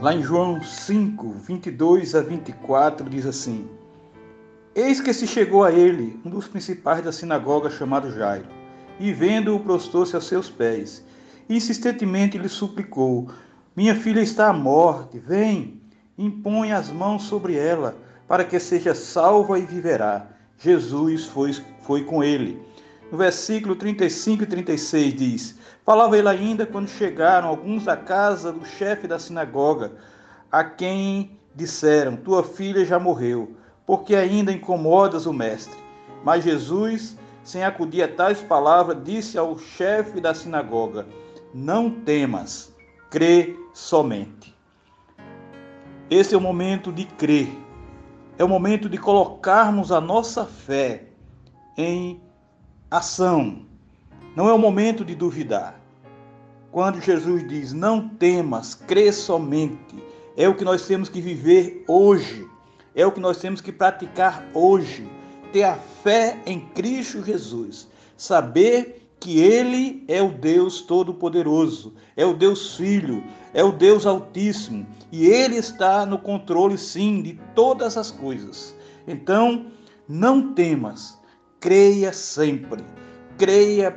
[0.00, 3.68] Lá em João 5, 22 a 24, diz assim:
[4.74, 8.46] Eis que se chegou a ele um dos principais da sinagoga chamado Jairo,
[8.98, 11.04] e vendo-o prostou-se a seus pés,
[11.50, 13.28] e insistentemente lhe suplicou:
[13.76, 15.82] Minha filha está à morte, vem,
[16.16, 17.94] impõe as mãos sobre ela,
[18.26, 20.28] para que seja salva e viverá.
[20.56, 22.58] Jesus foi, foi com ele.
[23.10, 28.64] No versículo 35 e 36 diz: Falava ele ainda quando chegaram alguns da casa do
[28.64, 29.92] chefe da sinagoga,
[30.50, 35.76] a quem disseram: Tua filha já morreu, porque ainda incomodas o mestre.
[36.24, 41.04] Mas Jesus, sem acudir a tais palavras, disse ao chefe da sinagoga:
[41.52, 42.72] Não temas,
[43.10, 44.54] crê somente.
[46.08, 47.48] Esse é o momento de crer,
[48.38, 51.06] é o momento de colocarmos a nossa fé
[51.76, 52.20] em
[52.90, 53.62] ação.
[54.34, 55.80] Não é o momento de duvidar.
[56.72, 60.02] Quando Jesus diz: Não temas, crê somente,
[60.36, 62.48] é o que nós temos que viver hoje,
[62.94, 65.08] é o que nós temos que praticar hoje.
[65.52, 72.32] Ter a fé em Cristo Jesus, saber que Ele é o Deus Todo-Poderoso, é o
[72.32, 78.10] Deus Filho, é o Deus Altíssimo e Ele está no controle, sim, de todas as
[78.10, 78.74] coisas.
[79.06, 79.66] Então,
[80.08, 81.18] não temas,
[81.60, 82.82] creia sempre,
[83.36, 83.96] creia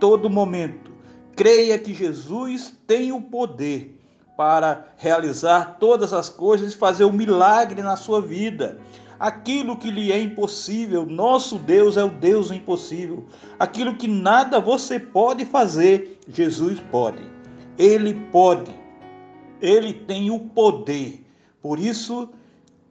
[0.00, 0.90] todo momento,
[1.36, 3.94] creia que Jesus tem o poder
[4.36, 8.78] para realizar todas as coisas e fazer um milagre na sua vida.
[9.20, 13.26] Aquilo que lhe é impossível, nosso Deus é o Deus impossível.
[13.58, 17.22] Aquilo que nada você pode fazer, Jesus pode.
[17.76, 18.72] Ele pode.
[19.60, 21.24] Ele tem o poder.
[21.60, 22.28] Por isso,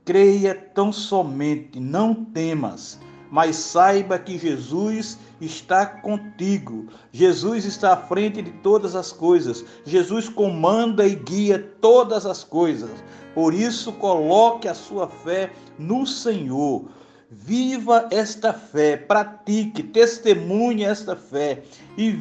[0.04, 3.00] creia tão somente, não temas
[3.32, 6.88] mas saiba que Jesus está contigo.
[7.12, 9.64] Jesus está à frente de todas as coisas.
[9.86, 12.92] Jesus comanda e guia todas as coisas.
[13.34, 16.86] Por isso, coloque a sua fé no Senhor.
[17.30, 21.62] Viva esta fé, pratique, testemunhe esta fé
[21.98, 22.18] e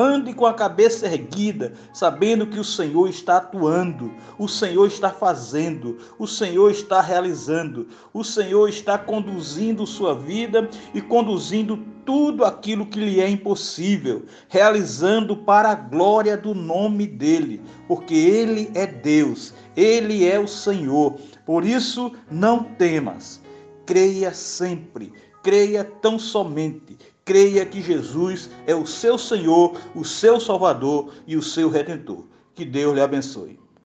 [0.00, 5.98] Ande com a cabeça erguida, sabendo que o Senhor está atuando, o Senhor está fazendo,
[6.16, 13.00] o Senhor está realizando, o Senhor está conduzindo sua vida e conduzindo tudo aquilo que
[13.00, 20.24] lhe é impossível, realizando para a glória do nome dele, porque ele é Deus, ele
[20.24, 21.18] é o Senhor.
[21.44, 23.42] Por isso, não temas,
[23.84, 26.96] creia sempre, creia tão somente
[27.28, 32.24] creia que Jesus é o seu Senhor, o seu Salvador e o seu Redentor.
[32.54, 33.57] Que Deus lhe abençoe.